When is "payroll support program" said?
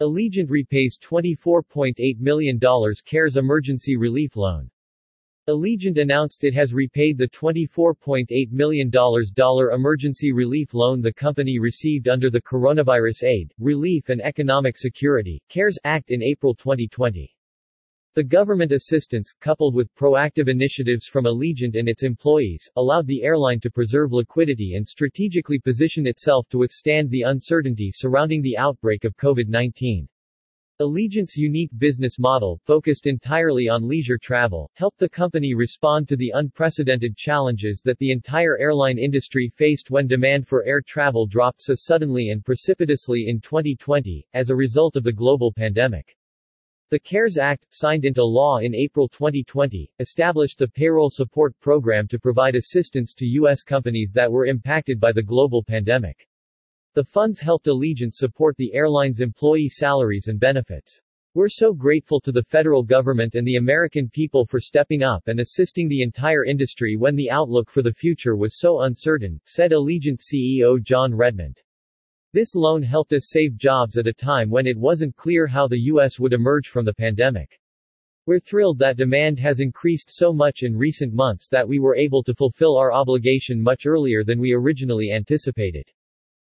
50.68-52.06